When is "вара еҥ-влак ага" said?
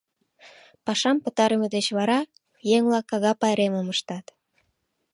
1.97-3.31